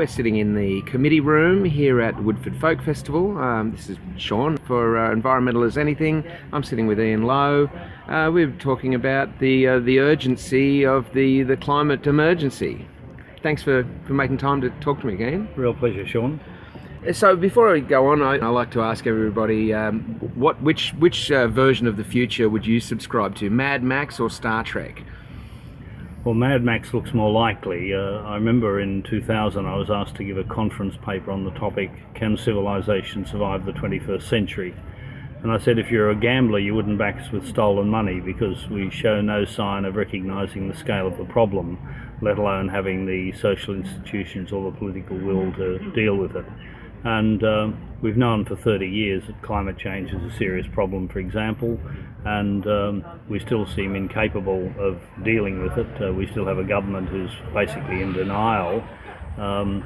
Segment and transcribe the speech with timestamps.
[0.00, 3.36] We're sitting in the committee room here at Woodford Folk Festival.
[3.36, 6.24] Um, this is Sean for uh, Environmental as Anything.
[6.54, 7.68] I'm sitting with Ian Lowe.
[8.08, 12.88] Uh, we're talking about the uh, the urgency of the, the climate emergency.
[13.42, 15.50] Thanks for, for making time to talk to me again.
[15.54, 16.40] Real pleasure, Sean.
[17.12, 20.00] So before I go on, I, I like to ask everybody um,
[20.34, 24.30] what which which uh, version of the future would you subscribe to, Mad Max or
[24.30, 25.02] Star Trek?
[26.22, 27.94] Well, Mad Max looks more likely.
[27.94, 31.50] Uh, I remember in 2000 I was asked to give a conference paper on the
[31.52, 34.74] topic Can Civilization Survive the 21st Century?
[35.42, 38.68] And I said if you're a gambler, you wouldn't back us with stolen money because
[38.68, 41.78] we show no sign of recognizing the scale of the problem,
[42.20, 46.44] let alone having the social institutions or the political will to deal with it.
[47.04, 51.18] And um, we've known for 30 years that climate change is a serious problem, for
[51.18, 51.80] example,
[52.24, 56.02] and um, we still seem incapable of dealing with it.
[56.02, 58.84] Uh, we still have a government who's basically in denial.
[59.38, 59.82] Um,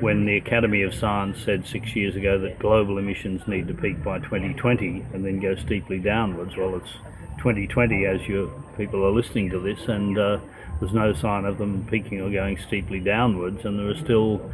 [0.00, 4.02] when the Academy of Science said six years ago that global emissions need to peak
[4.02, 6.92] by 2020 and then go steeply downwards, well, it's
[7.38, 10.38] 2020 as you people are listening to this, and uh,
[10.80, 14.50] there's no sign of them peaking or going steeply downwards, and there are still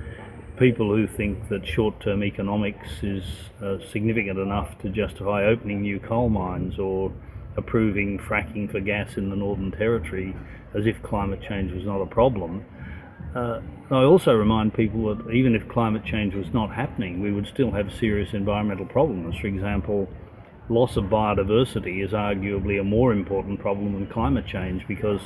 [0.58, 3.24] people who think that short-term economics is
[3.62, 7.12] uh, significant enough to justify opening new coal mines or
[7.56, 10.34] approving fracking for gas in the Northern Territory
[10.74, 12.64] as if climate change was not a problem.
[13.34, 17.46] Uh, I also remind people that even if climate change was not happening, we would
[17.46, 19.36] still have serious environmental problems.
[19.36, 20.08] For example,
[20.68, 25.20] loss of biodiversity is arguably a more important problem than climate change because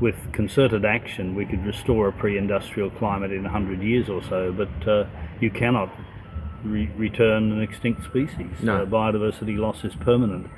[0.00, 4.88] with concerted action, we could restore a pre-industrial climate in 100 years or so, but
[4.88, 5.06] uh,
[5.40, 5.90] you cannot
[6.62, 8.50] re- return an extinct species.
[8.62, 8.82] No.
[8.82, 10.48] Uh, biodiversity loss is permanent.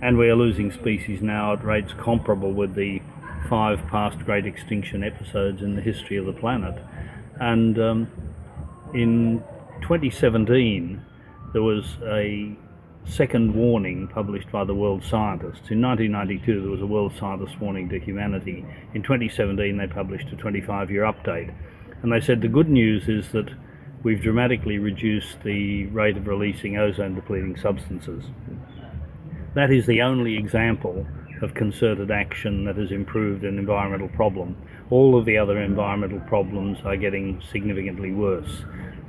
[0.00, 3.02] And we are losing species now at rates comparable with the
[3.48, 6.82] five past great extinction episodes in the history of the planet.
[7.40, 8.10] And um,
[8.94, 9.42] in
[9.82, 11.04] 2017,
[11.52, 12.56] there was a
[13.04, 15.70] second warning published by the World Scientists.
[15.70, 18.64] In 1992, there was a World Scientist warning to humanity.
[18.94, 21.54] In 2017, they published a 25 year update.
[22.02, 23.50] And they said the good news is that
[24.02, 28.24] we've dramatically reduced the rate of releasing ozone depleting substances.
[29.54, 31.06] That is the only example
[31.42, 34.56] of concerted action that has improved an environmental problem.
[34.90, 38.64] All of the other environmental problems are getting significantly worse.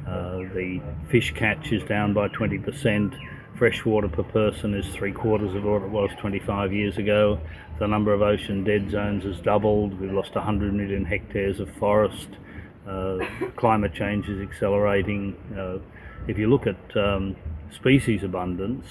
[0.08, 3.18] Uh, the fish catch is down by 20%,
[3.60, 7.38] fresh water per person is three quarters of what it was 25 years ago.
[7.78, 10.00] The number of ocean dead zones has doubled.
[10.00, 12.30] We've lost 100 million hectares of forest.
[12.88, 13.18] Uh,
[13.58, 15.36] climate change is accelerating.
[15.58, 15.80] Uh,
[16.30, 17.36] if you look at um,
[17.70, 18.86] species abundance,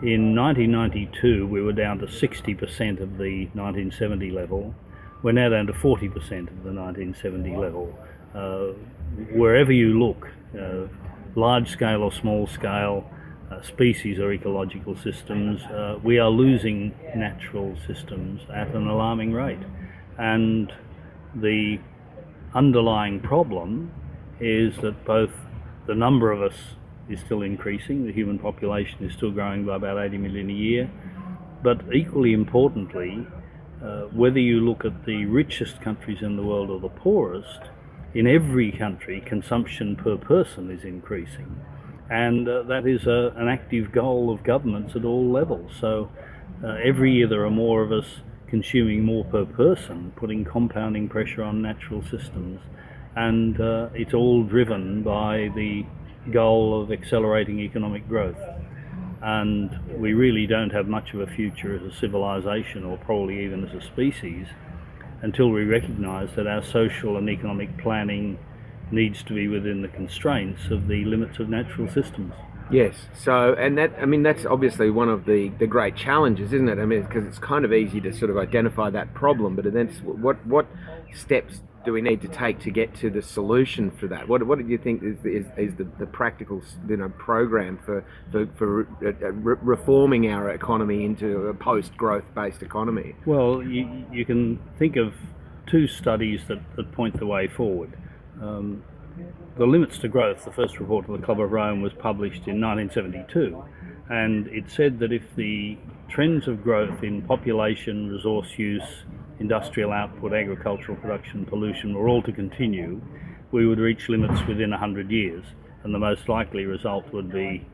[0.00, 4.74] in 1992 we were down to 60% of the 1970 level.
[5.22, 7.94] We're now down to 40% of the 1970 level.
[8.34, 8.72] Uh,
[9.34, 10.86] wherever you look, uh,
[11.34, 13.10] large scale or small scale,
[13.50, 19.62] uh, species or ecological systems, uh, we are losing natural systems at an alarming rate.
[20.18, 20.72] And
[21.34, 21.78] the
[22.54, 23.92] underlying problem
[24.40, 25.30] is that both
[25.86, 26.56] the number of us
[27.08, 30.90] is still increasing, the human population is still growing by about 80 million a year,
[31.62, 33.26] but equally importantly,
[33.82, 37.60] uh, whether you look at the richest countries in the world or the poorest,
[38.14, 41.60] in every country consumption per person is increasing
[42.10, 45.72] and uh, that is a, an active goal of governments at all levels.
[45.80, 46.10] So
[46.62, 48.06] uh, every year there are more of us
[48.48, 52.60] consuming more per person, putting compounding pressure on natural systems,
[53.16, 55.84] and uh, it's all driven by the
[56.32, 58.40] goal of accelerating economic growth.
[59.22, 63.64] And we really don't have much of a future as a civilization, or probably even
[63.66, 64.46] as a species,
[65.22, 68.38] until we recognize that our social and economic planning
[68.90, 72.32] needs to be within the constraints of the limits of natural systems.
[72.70, 72.94] Yes.
[73.14, 76.78] So, and that, I mean, that's obviously one of the, the great challenges, isn't it?
[76.78, 79.88] I mean, because it's kind of easy to sort of identify that problem, but then
[80.02, 80.66] what what
[81.14, 84.28] steps do we need to take to get to the solution for that?
[84.28, 88.04] What, what do you think is, is, is the, the practical you know, program for,
[88.32, 93.14] for, for re- uh, reforming our economy into a post growth based economy?
[93.24, 95.14] Well, you, you can think of
[95.68, 97.96] two studies that, that point the way forward.
[98.40, 98.82] Um,
[99.56, 102.60] the limits to growth, the first report of the Club of Rome was published in
[102.60, 103.64] 1972,
[104.10, 105.78] and it said that if the
[106.08, 109.04] trends of growth in population, resource use,
[109.38, 113.00] industrial output, agricultural production, pollution were all to continue,
[113.52, 115.44] we would reach limits within 100 years,
[115.82, 117.66] and the most likely result would be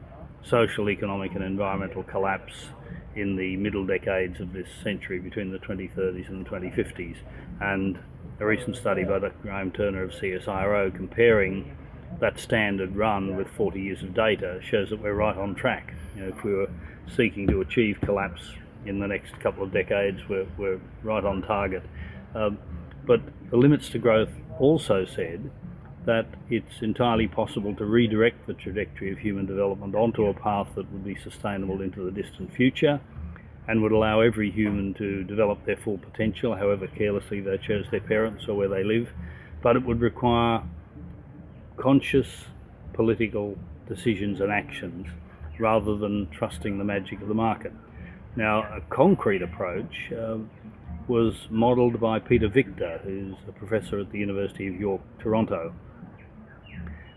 [0.45, 2.69] social, economic, and environmental collapse
[3.15, 7.17] in the middle decades of this century between the 2030s and the 2050s.
[7.61, 7.99] And
[8.43, 9.37] a recent study by Dr.
[9.43, 11.77] Graham Turner of CSIRO comparing
[12.19, 15.95] that standard run with 40 years of data shows that we're right on track.
[16.17, 16.69] You know, if we were
[17.17, 18.43] seeking to achieve collapse
[18.85, 21.85] in the next couple of decades, we're, we're right on target.
[22.35, 22.59] Um,
[23.07, 25.49] but the limits to growth also said
[26.05, 30.91] that it's entirely possible to redirect the trajectory of human development onto a path that
[30.93, 33.01] would be sustainable into the distant future
[33.69, 38.01] and would allow every human to develop their full potential, however carelessly they chose their
[38.01, 39.13] parents or where they live.
[39.63, 40.63] But it would require
[41.77, 42.27] conscious
[42.93, 43.57] political
[43.89, 45.07] decisions and actions
[45.59, 47.73] rather than trusting the magic of the market.
[48.35, 50.39] Now, a concrete approach uh,
[51.07, 55.75] was modelled by Peter Victor, who's a professor at the University of York, Toronto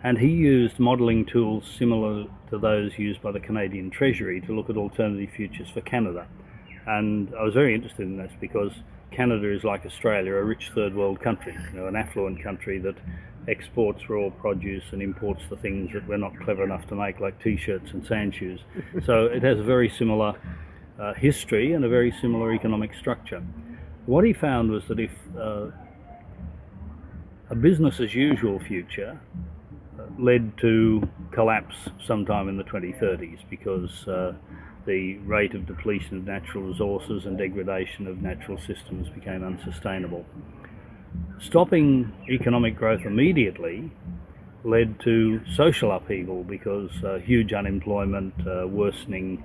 [0.06, 4.70] and he used modelling tools similar to those used by the Canadian Treasury to look
[4.70, 6.28] at alternative futures for Canada.
[6.86, 8.72] And I was very interested in this because
[9.10, 12.94] Canada is like Australia, a rich third world country, you know, an affluent country that
[13.48, 17.42] exports raw produce and imports the things that we're not clever enough to make, like
[17.42, 18.60] t-shirts and sand shoes.
[19.08, 20.36] so it has a very similar
[21.00, 23.44] uh, history and a very similar economic structure.
[24.06, 25.72] What he found was that if uh,
[27.50, 29.20] a business as usual future
[30.18, 31.76] led to collapse
[32.06, 34.34] sometime in the 2030s because uh,
[34.86, 40.26] the rate of depletion of natural resources and degradation of natural systems became unsustainable.
[41.40, 43.92] Stopping economic growth immediately
[44.64, 49.44] led to social upheaval because uh, huge unemployment, uh, worsening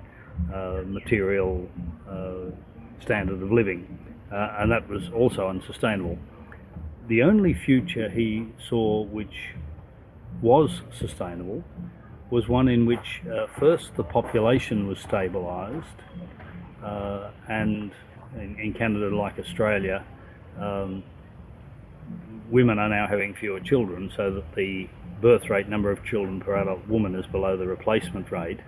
[0.53, 1.69] uh, material
[2.09, 2.51] uh,
[2.99, 3.99] standard of living,
[4.31, 6.17] uh, and that was also unsustainable.
[7.07, 9.53] The only future he saw which
[10.41, 11.63] was sustainable
[12.29, 15.83] was one in which uh, first the population was stabilised,
[16.83, 17.91] uh, and
[18.35, 20.03] in, in, Canada, like Australia,
[20.57, 21.03] um,
[22.49, 24.87] women are now having fewer children, so that the
[25.21, 28.59] birth rate number of children per adult woman is below the replacement rate,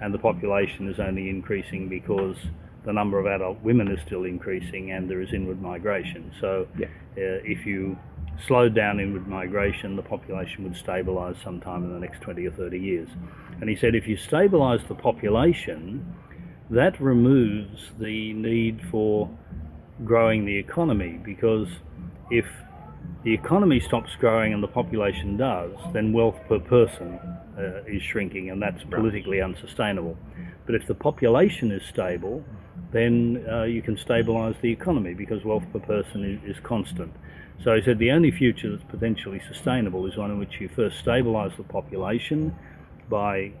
[0.00, 2.36] and the population is only increasing because
[2.84, 6.30] the number of adult women is still increasing and there is inward migration.
[6.40, 6.86] So, yeah.
[7.16, 7.96] uh, if you
[8.46, 12.78] slowed down inward migration, the population would stabilise sometime in the next 20 or 30
[12.78, 13.08] years.
[13.60, 16.14] And he said if you stabilise the population,
[16.70, 19.30] that removes the need for
[20.04, 21.68] growing the economy because
[22.30, 22.46] if
[23.22, 27.18] the economy stops growing and the population does, then wealth per person
[27.58, 30.16] uh, is shrinking and that's politically unsustainable.
[30.66, 32.44] But if the population is stable,
[32.92, 37.12] then uh, you can stabilise the economy because wealth per person is, is constant.
[37.62, 41.04] So he said the only future that's potentially sustainable is one in which you first
[41.04, 42.54] stabilise the population
[43.08, 43.52] by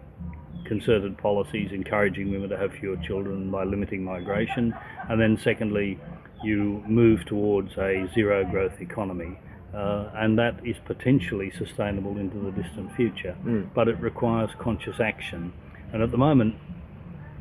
[0.64, 4.74] concerted policies encouraging women to have fewer children by limiting migration,
[5.08, 5.98] and then secondly,
[6.42, 9.38] you move towards a zero growth economy.
[9.74, 13.66] Uh, and that is potentially sustainable into the distant future, mm.
[13.74, 15.52] but it requires conscious action.
[15.92, 16.54] And at the moment,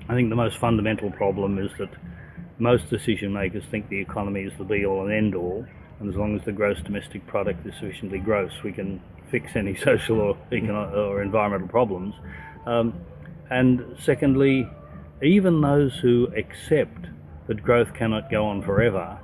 [0.10, 1.90] I think the most fundamental problem is that
[2.58, 5.66] most decision makers think the economy is the be all and end all,
[6.04, 9.76] and as long as the gross domestic product is sufficiently gross, we can fix any
[9.84, 12.14] social or, economic or environmental problems.
[12.66, 12.94] Um,
[13.50, 14.70] and secondly,
[15.22, 17.08] even those who accept
[17.48, 19.20] that growth cannot go on forever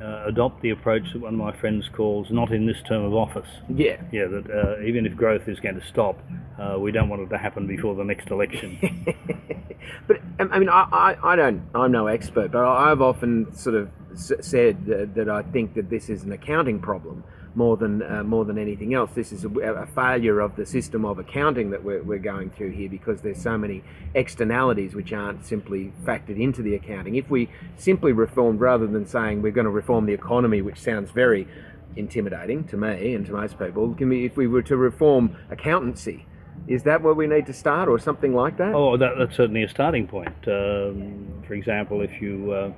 [0.00, 3.14] uh, adopt the approach that one of my friends calls not in this term of
[3.14, 3.48] office.
[3.68, 4.00] Yeah.
[4.12, 6.18] Yeah, that uh, even if growth is going to stop,
[6.58, 8.78] uh, we don't want it to happen before the next election.
[10.06, 13.74] but um, I mean, I, I, I, don't, I'm no expert, but I've often sort
[13.74, 18.22] of said that, that I think that this is an accounting problem more than uh,
[18.22, 19.10] more than anything else.
[19.14, 22.70] This is a, a, failure of the system of accounting that we're, we're going through
[22.70, 23.82] here because there's so many
[24.14, 27.16] externalities which aren't simply factored into the accounting.
[27.16, 31.10] If we simply reformed, rather than saying we're going to reform the economy, which sounds
[31.10, 31.48] very
[31.96, 36.26] intimidating to me and to most people, we, if we were to reform accountancy,
[36.66, 38.74] is that where we need to start, or something like that?
[38.74, 40.36] Oh, that, that's certainly a starting point.
[40.46, 42.72] Um, for example, if you uh,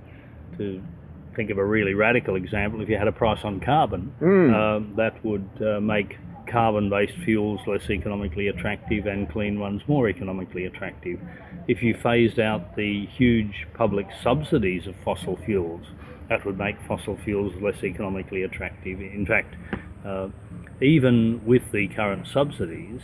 [0.58, 0.82] to
[1.36, 4.52] think of a really radical example, if you had a price on carbon, mm.
[4.52, 10.64] uh, that would uh, make carbon-based fuels less economically attractive and clean ones more economically
[10.66, 11.20] attractive.
[11.68, 15.86] If you phased out the huge public subsidies of fossil fuels,
[16.28, 19.00] that would make fossil fuels less economically attractive.
[19.00, 19.54] In fact,
[20.04, 20.28] uh,
[20.80, 23.00] even with the current subsidies,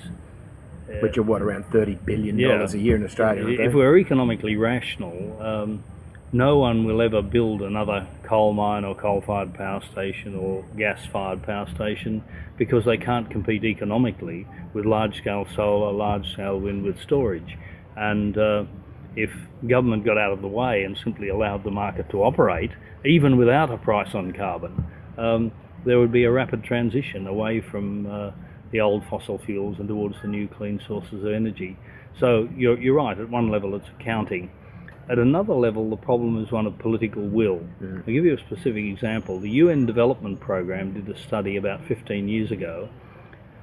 [1.00, 2.80] which are what around thirty billion dollars Yeah.
[2.80, 3.60] a year in Australia.
[3.60, 5.84] if we're economically rational, um,
[6.32, 11.68] no one will ever build another coal mine or coal-fired power station or gas-fired power
[11.74, 12.22] station
[12.58, 17.56] because they can't compete economically with large-scale solar, large-scale wind with storage.
[17.96, 18.64] And uh,
[19.14, 19.30] if
[19.66, 22.72] government got out of the way and simply allowed the market to operate,
[23.04, 24.84] even without a price on carbon,
[25.16, 25.52] um,
[25.84, 28.30] there would be a rapid transition away from uh,
[28.72, 31.76] the old fossil fuels and towards the new clean sources of energy.
[32.18, 34.50] So you're, you're right, at one level it's accounting.
[35.08, 37.60] At another level, the problem is one of political will.
[37.80, 39.38] I'll give you a specific example.
[39.38, 42.88] The UN Development Programme did a study about 15 years ago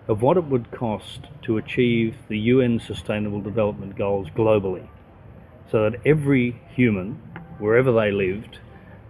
[0.07, 4.87] of what it would cost to achieve the UN Sustainable Development Goals globally
[5.69, 7.13] so that every human,
[7.57, 8.59] wherever they lived,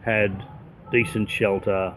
[0.01, 0.43] had
[0.91, 1.93] decent shelter,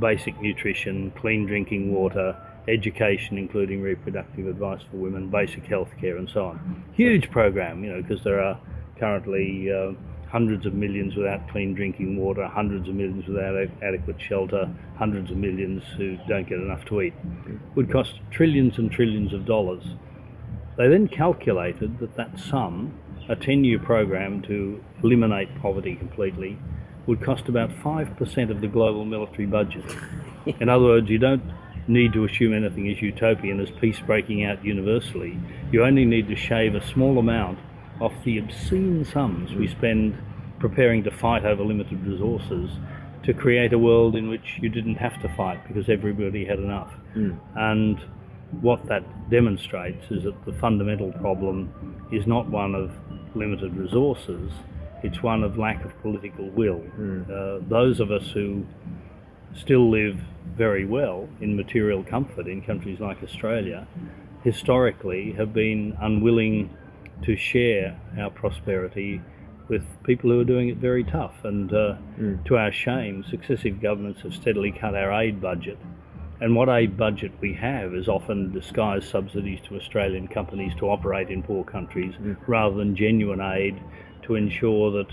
[0.00, 2.36] basic nutrition, clean drinking water,
[2.68, 6.58] education, including reproductive advice for women, basic health care, and so on.
[6.58, 6.92] Mm-hmm.
[6.94, 8.58] Huge program, you know, because there are
[8.98, 9.92] currently uh,
[10.28, 15.30] hundreds of millions without clean drinking water, hundreds of millions without a- adequate shelter, hundreds
[15.30, 17.14] of millions who don't get enough to eat.
[17.74, 19.84] Would cost trillions and trillions of dollars.
[20.76, 22.98] They then calculated that that sum,
[23.28, 26.58] a 10 year program to eliminate poverty completely,
[27.06, 29.84] would cost about 5% of the global military budget.
[30.60, 31.42] In other words, you don't
[31.88, 35.38] need to assume anything is utopian as peace breaking out universally.
[35.70, 37.58] You only need to shave a small amount
[38.00, 40.16] off the obscene sums we spend
[40.58, 42.70] preparing to fight over limited resources
[43.22, 46.92] to create a world in which you didn't have to fight because everybody had enough.
[47.56, 47.98] And
[48.60, 52.92] what that demonstrates is that the fundamental problem is not one of
[53.34, 54.52] limited resources,
[55.02, 56.82] it's one of lack of political will.
[57.30, 58.64] Uh, those of us who
[59.54, 60.20] still live
[60.56, 63.86] very well in material comfort in countries like Australia
[64.44, 66.70] historically have been unwilling
[67.22, 69.20] to share our prosperity
[69.68, 71.34] with people who are doing it very tough.
[71.44, 71.96] And uh,
[72.44, 75.78] to our shame, successive governments have steadily cut our aid budget.
[76.40, 81.30] And what aid budget we have is often disguised subsidies to Australian companies to operate
[81.30, 82.14] in poor countries
[82.46, 83.80] rather than genuine aid
[84.24, 85.10] to ensure that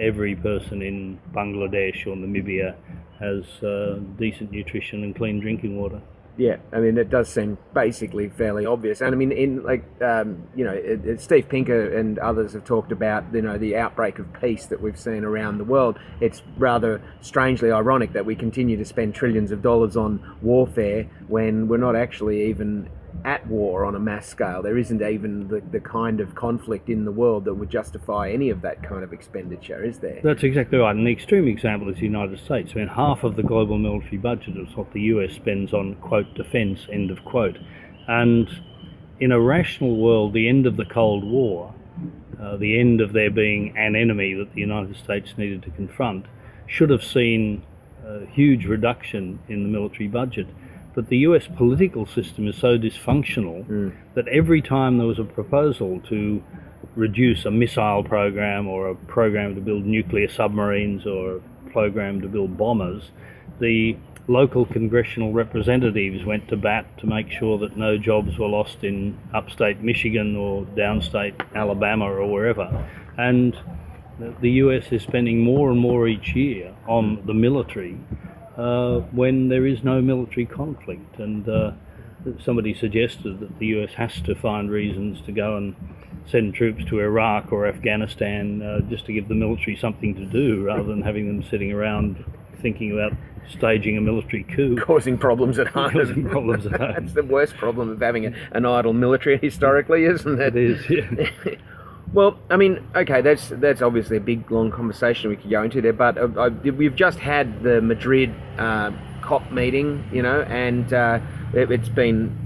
[0.00, 2.74] every person in Bangladesh or Namibia
[3.20, 6.02] has uh, decent nutrition and clean drinking water.
[6.38, 9.00] Yeah, I mean, it does seem basically fairly obvious.
[9.00, 12.64] And I mean, in like, um, you know, it, it- Steve Pinker and others have
[12.64, 15.98] talked about, you know, the outbreak of peace that we've seen around the world.
[16.20, 21.68] It's rather strangely ironic that we continue to spend trillions of dollars on warfare when
[21.68, 22.90] we're not actually even
[23.26, 24.62] at war on a mass scale.
[24.62, 28.50] There isn't even the, the kind of conflict in the world that would justify any
[28.50, 30.20] of that kind of expenditure, is there?
[30.22, 30.94] That's exactly right.
[30.94, 32.70] And the extreme example is the United States.
[32.74, 36.32] I mean, half of the global military budget is what the US spends on, quote,
[36.34, 37.58] defense, end of quote.
[38.06, 38.48] And
[39.18, 41.74] in a rational world, the end of the Cold War,
[42.40, 46.26] uh, the end of there being an enemy that the United States needed to confront,
[46.68, 47.64] should have seen
[48.06, 50.46] a huge reduction in the military budget.
[50.96, 53.90] But the US political system is so dysfunctional hmm.
[54.14, 56.42] that every time there was a proposal to
[56.96, 62.28] reduce a missile program or a program to build nuclear submarines or a program to
[62.28, 63.10] build bombers,
[63.60, 63.94] the
[64.26, 69.18] local congressional representatives went to bat to make sure that no jobs were lost in
[69.34, 72.88] upstate Michigan or downstate Alabama or wherever.
[73.18, 73.54] And
[74.18, 77.96] the- the US is spending more and more each year on the military
[78.56, 81.18] uh, when there is no military conflict.
[81.18, 81.72] And uh,
[82.42, 85.74] somebody suggested that the US has to find reasons to go and
[86.26, 90.64] send troops to Iraq or Afghanistan uh, just to give the military something to do
[90.64, 92.24] rather than having them sitting around
[92.60, 93.12] thinking about
[93.48, 94.76] staging a military coup.
[94.80, 95.92] Causing problems at home.
[95.92, 96.94] Causing problems at home.
[96.98, 100.56] That's the worst problem of having a, an idle military historically, isn't it?
[100.56, 101.54] It is, yeah.
[102.12, 105.80] Well, I mean, okay, that's that's obviously a big, long conversation we could go into
[105.80, 105.92] there.
[105.92, 111.18] But uh, I, we've just had the Madrid uh, COP meeting, you know, and uh,
[111.52, 112.36] it, it's been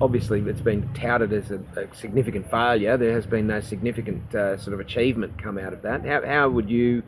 [0.00, 2.96] obviously it's been touted as a, a significant failure.
[2.96, 6.04] There has been no significant uh, sort of achievement come out of that.
[6.04, 7.02] How, how would you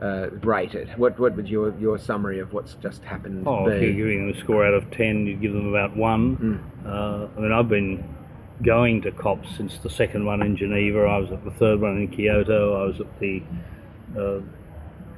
[0.00, 0.88] uh, rate it?
[0.98, 4.36] What what would your your summary of what's just happened Oh, if you're giving them
[4.36, 6.60] a score out of 10, you'd give them about one.
[6.84, 8.04] Uh, I mean, I've been
[8.62, 11.00] going to COPs since the second one in Geneva.
[11.00, 12.82] I was at the third one in Kyoto.
[12.82, 13.42] I was at the,
[14.12, 14.40] uh,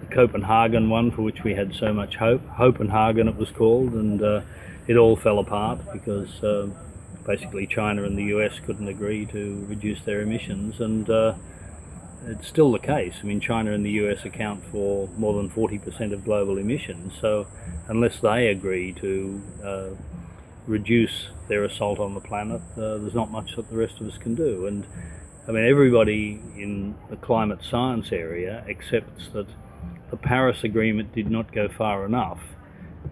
[0.01, 2.47] the Copenhagen one, for which we had so much hope.
[2.49, 4.41] Hopenhagen, it was called, and uh,
[4.87, 6.69] it all fell apart because uh,
[7.27, 10.81] basically China and the US couldn't agree to reduce their emissions.
[10.81, 11.35] And uh,
[12.27, 13.15] it's still the case.
[13.23, 17.13] I mean, China and the US account for more than 40% of global emissions.
[17.21, 17.47] So,
[17.89, 19.89] unless they agree to uh,
[20.67, 24.19] reduce their assault on the planet, uh, there's not much that the rest of us
[24.19, 24.67] can do.
[24.67, 24.87] And
[25.47, 29.47] I mean, everybody in the climate science area accepts that
[30.11, 32.41] the Paris Agreement did not go far enough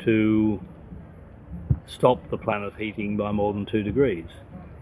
[0.00, 0.61] to
[1.87, 4.28] stop the planet heating by more than two degrees.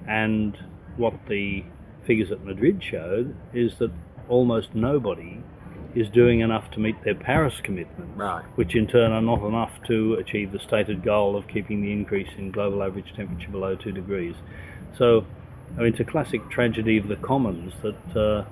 [0.07, 0.57] And
[0.97, 1.65] what the
[2.07, 3.91] figures at Madrid showed is that
[4.29, 5.43] almost nobody
[5.95, 8.45] is doing enough to meet their Paris commitments, Right.
[8.55, 12.29] which in turn are not enough to achieve the stated goal of keeping the increase
[12.39, 14.35] in global average temperature below 2 degrees.
[14.97, 15.25] So,
[15.77, 18.45] I mean, it's a classic tragedy of the commons that uh,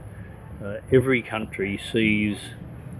[0.64, 2.38] uh, every country sees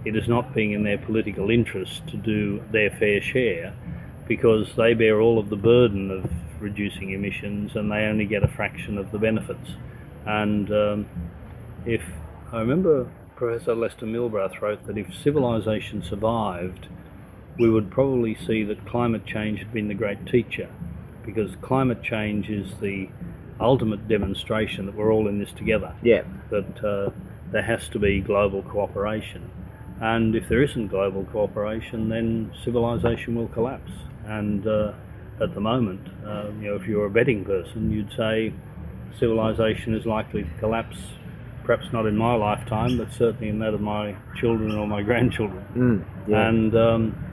[0.05, 3.73] it as not being in their political interest to do their fair share
[4.27, 6.31] because they bear all of the burden of
[6.61, 9.71] reducing emissions and they only get a fraction of the benefits.
[10.25, 11.05] And um,
[11.85, 12.01] if
[12.51, 13.07] I remember
[13.39, 16.87] Professor Lester Milbrath wrote that if civilization survived,
[17.57, 20.67] we would probably see that climate change had been the great teacher,
[21.25, 23.07] because climate change is the
[23.57, 25.95] ultimate demonstration that we're all in this together.
[26.03, 26.23] Yeah.
[26.49, 27.11] That uh,
[27.49, 29.49] there has to be global cooperation,
[30.01, 33.91] and if there isn't global cooperation, then civilization will collapse.
[34.25, 34.91] And uh,
[35.39, 38.51] at the moment, uh, you know, if you're a betting person, you'd say
[39.17, 40.97] civilization is likely to collapse
[41.69, 45.63] perhaps not in my lifetime, but certainly in that of my children or my grandchildren.
[45.75, 46.49] Mm, yeah.
[46.49, 47.25] And um,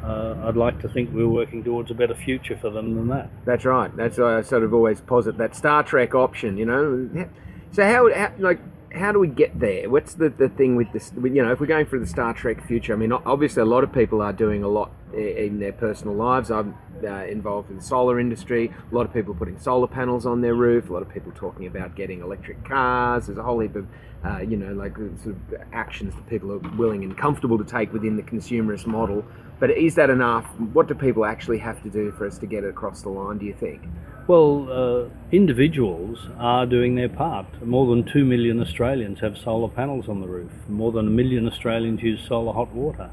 [0.00, 3.30] uh, I'd like to think we're working towards a better future for them than that.
[3.44, 3.90] That's right.
[3.96, 6.56] That's why I sort of always posit that Star Trek option.
[6.56, 7.26] You know.
[7.72, 8.60] So how, how like
[8.92, 9.90] how do we get there?
[9.90, 11.10] What's the, the thing with this?
[11.16, 13.82] You know, if we're going for the Star Trek future, I mean, obviously a lot
[13.82, 16.50] of people are doing a lot in their personal lives.
[16.50, 18.72] I'm uh, involved in the solar industry.
[18.90, 20.90] A lot of people putting solar panels on their roof.
[20.90, 23.26] A lot of people talking about getting electric cars.
[23.26, 23.86] There's a whole heap of,
[24.24, 25.36] uh, you know, like sort of
[25.72, 29.24] actions that people are willing and comfortable to take within the consumerist model.
[29.60, 30.46] But is that enough?
[30.72, 33.38] What do people actually have to do for us to get it across the line?
[33.38, 33.82] Do you think?
[34.26, 37.46] Well, uh, individuals are doing their part.
[37.64, 40.50] More than 2 million Australians have solar panels on the roof.
[40.68, 43.10] More than a million Australians use solar hot water.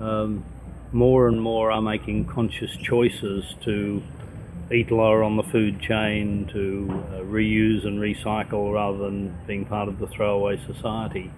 [0.00, 0.44] Um,
[0.92, 4.02] more and more are making conscious choices to
[4.72, 9.88] eat lower on the food chain, to uh, reuse and recycle rather than being part
[9.88, 11.30] of the throwaway society.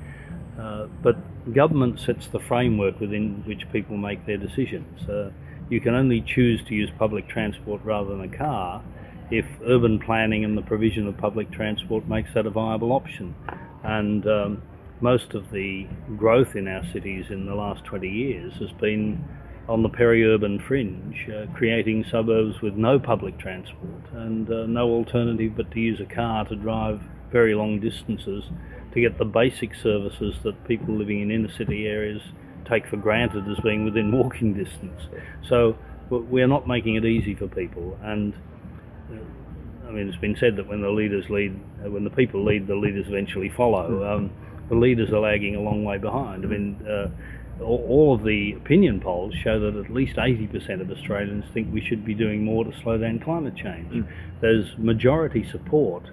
[0.59, 1.17] Uh, but
[1.53, 5.09] government sets the framework within which people make their decisions.
[5.09, 5.31] Uh,
[5.71, 8.83] you can only choose to use public transport rather than a car
[9.31, 13.35] if urban planning and the provision of public transport makes that a viable option.
[13.83, 14.63] And um,
[15.01, 19.25] most of the growth in our cities in the last 20 years has been
[19.69, 25.53] on the peri-urban fringe, uh, creating suburbs with no public transport and uh, no alternative
[25.57, 28.45] but to use a car to drive very long distances
[28.93, 32.23] to get the basic services that people living in inner city areas
[32.67, 35.03] take for granted as being within walking distance.
[35.47, 35.77] So
[36.09, 38.33] we're not making it easy for people and
[39.89, 42.67] I mean, it's been said that when the leaders lead, uh, when the people lead,
[42.67, 44.05] the leaders eventually follow.
[44.05, 44.31] Um,
[44.69, 46.45] the leaders are lagging a long way behind.
[46.45, 47.09] I mean, uh,
[47.63, 51.81] all, all of the opinion polls show that at least 80% of Australians think we
[51.81, 53.93] should be doing more to slow down climate change.
[53.93, 54.09] Mm.
[54.41, 56.05] There's majority support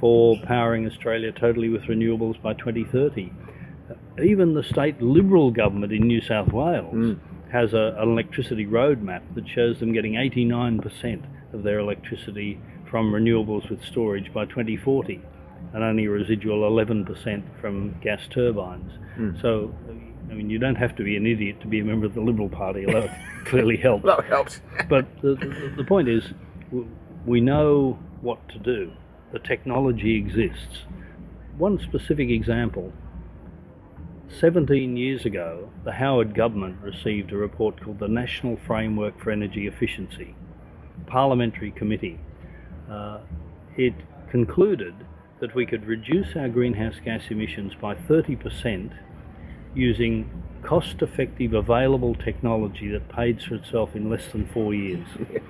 [0.00, 3.32] for powering Australia totally with renewables by 2030.
[4.22, 7.18] Even the state Liberal government in New South Wales Mm.
[7.52, 12.58] has a, an electricity roadmap that shows them getting 89% of their electricity
[12.90, 15.20] from renewables with storage by 2040
[15.72, 18.92] and only a residual 11% from gas turbines.
[19.16, 19.40] Mm.
[19.40, 19.74] So,
[20.30, 22.20] I mean, you don't have to be an idiot to be a member of the
[22.20, 24.04] Liberal Party, although it clearly helps.
[24.04, 24.60] That helps.
[24.88, 26.32] But the, the, the point is,
[27.26, 28.92] we know what to do.
[29.32, 30.84] The technology exists.
[31.56, 32.92] One specific example
[34.40, 39.66] 17 years ago, the Howard government received a report called the National Framework for Energy
[39.66, 40.34] Efficiency,
[41.06, 42.18] parliamentary committee.
[42.90, 43.20] Uh,
[43.76, 43.94] it
[44.30, 44.94] concluded
[45.42, 48.92] that we could reduce our greenhouse gas emissions by 30%
[49.74, 50.30] using
[50.62, 55.06] cost effective available technology that pays for itself in less than four years.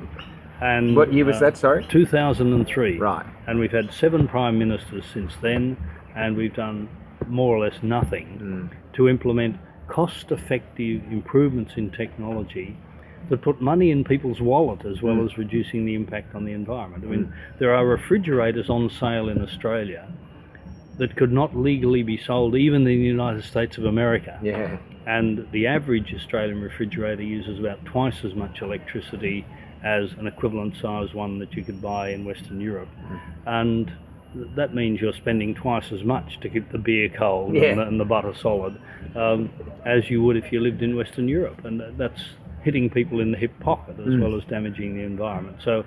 [0.63, 1.57] And What year was uh, that?
[1.57, 1.85] Sorry.
[1.91, 2.99] 2003.
[2.99, 3.27] Right.
[3.49, 5.77] And we've had seven prime ministers since then,
[6.15, 6.89] and we've done
[7.27, 9.57] more or less nothing to implement
[9.89, 12.77] cost effective improvements in technology
[13.31, 15.31] that put money in people's wallet as well mm.
[15.31, 17.05] as reducing the impact on the environment.
[17.05, 17.59] I mean, mm.
[17.59, 20.07] there are refrigerators on sale in Australia
[20.99, 24.79] that could not legally be sold even in the United States of America Yeah.
[25.07, 29.47] and the average Australian refrigerator uses about twice as much electricity
[29.83, 32.89] as an equivalent size one that you could buy in Western Europe.
[33.11, 33.21] Mm.
[33.47, 33.93] And
[34.55, 37.65] that means you're spending twice as much to keep the beer cold Yeah.
[37.65, 38.79] and, the, and the butter solid
[39.15, 39.51] um,
[39.85, 41.65] as you would if you lived in Western Europe.
[41.65, 42.23] And that's
[42.62, 44.20] hitting people in the hip pocket as mm.
[44.20, 45.59] well as damaging the environment.
[45.64, 45.85] So,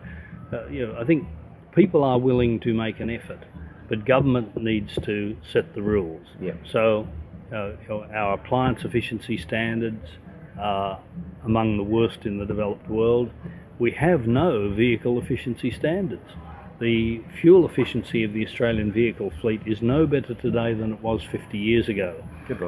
[0.51, 1.27] uh, you know, I think
[1.73, 3.39] people are willing to make an effort,
[3.89, 6.25] but government needs to set the rules.
[6.41, 6.53] Yeah.
[6.71, 7.07] So,
[7.53, 10.07] uh, you know, our appliance efficiency standards
[10.59, 10.99] are
[11.43, 13.31] among the worst in the developed world.
[13.77, 16.29] We have no vehicle efficiency standards.
[16.79, 21.23] The fuel efficiency of the Australian vehicle fleet is no better today than it was
[21.23, 22.21] 50 years ago.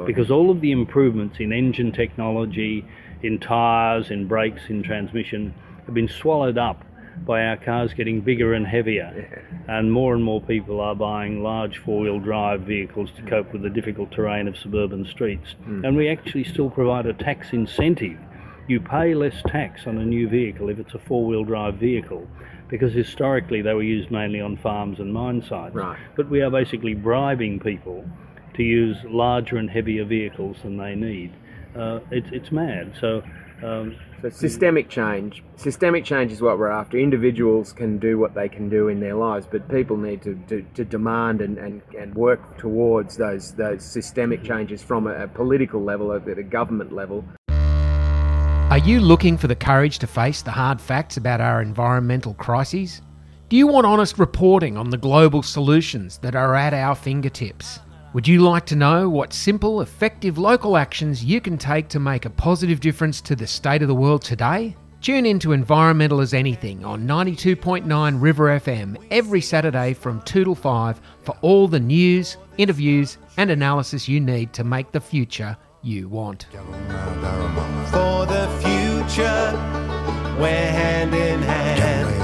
[0.06, 2.84] Because all of the improvements in engine technology,
[3.22, 5.54] in tyres, in brakes, in transmission
[5.86, 6.84] have been swallowed up
[7.26, 9.12] by our cars getting bigger and heavier.
[9.16, 9.76] Yeah.
[9.76, 13.62] And more and more people are buying large four wheel drive vehicles to cope with
[13.62, 15.54] the difficult terrain of suburban streets.
[15.66, 15.86] Mm.
[15.86, 18.18] And we actually still provide a tax incentive.
[18.68, 22.28] You pay less tax on a new vehicle if it's a four wheel drive vehicle
[22.68, 25.74] because historically they were used mainly on farms and mine sites.
[25.74, 25.98] Right.
[26.16, 28.04] But we are basically bribing people
[28.58, 31.32] to use larger and heavier vehicles than they need.
[31.74, 32.92] Uh, it's, it's mad.
[33.00, 33.22] So,
[33.62, 35.44] um, so systemic change.
[35.56, 36.98] Systemic change is what we're after.
[36.98, 40.62] Individuals can do what they can do in their lives, but people need to, to,
[40.74, 45.82] to demand and, and, and work towards those those systemic changes from a, a political
[45.82, 47.24] level, at a government level.
[48.70, 53.02] Are you looking for the courage to face the hard facts about our environmental crises?
[53.48, 57.78] Do you want honest reporting on the global solutions that are at our fingertips?
[58.14, 62.24] Would you like to know what simple, effective local actions you can take to make
[62.24, 64.74] a positive difference to the state of the world today?
[65.02, 70.54] Tune in to Environmental as Anything on 92.9 River FM every Saturday from 2 to
[70.54, 76.08] 5 for all the news, interviews, and analysis you need to make the future you
[76.08, 76.46] want.
[76.50, 79.52] For the future,
[80.40, 82.17] we're hand in hand.